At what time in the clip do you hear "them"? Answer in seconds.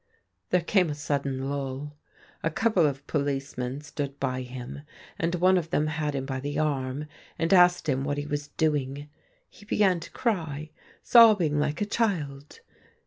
5.69-5.85